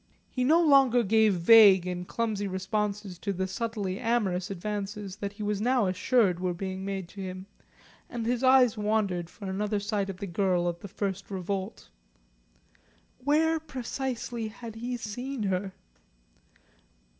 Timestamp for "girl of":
10.25-10.79